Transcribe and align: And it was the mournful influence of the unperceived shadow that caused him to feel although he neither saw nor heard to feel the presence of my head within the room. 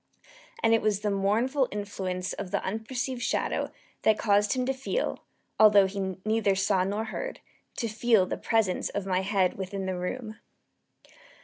And 0.63 0.73
it 0.73 0.81
was 0.81 1.01
the 1.01 1.11
mournful 1.11 1.67
influence 1.71 2.33
of 2.33 2.49
the 2.49 2.63
unperceived 2.63 3.21
shadow 3.21 3.71
that 4.01 4.17
caused 4.17 4.53
him 4.53 4.65
to 4.65 4.73
feel 4.73 5.19
although 5.59 5.85
he 5.85 6.15
neither 6.25 6.55
saw 6.55 6.83
nor 6.83 7.03
heard 7.03 7.39
to 7.77 7.87
feel 7.87 8.25
the 8.25 8.35
presence 8.35 8.89
of 8.89 9.05
my 9.05 9.21
head 9.21 9.59
within 9.59 9.85
the 9.85 9.95
room. 9.95 10.37